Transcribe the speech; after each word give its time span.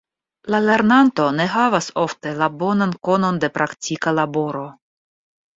La 0.53 0.59
lernanto 0.67 1.27
ne 1.41 1.45
havas 1.57 1.91
ofte 2.05 2.33
la 2.39 2.49
bonan 2.63 2.97
konon 3.11 3.41
de 3.45 3.53
praktika 3.59 4.15
laboro. 4.23 4.67